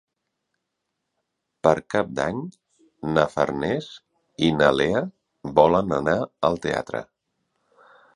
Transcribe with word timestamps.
Per 1.65 1.73
Cap 1.93 2.07
d'Any 2.19 2.39
na 3.17 3.25
Farners 3.33 3.89
i 4.47 4.49
na 4.63 4.69
Lea 4.79 5.03
volen 5.61 5.95
anar 5.99 6.17
al 6.51 6.59
teatre. 6.65 7.03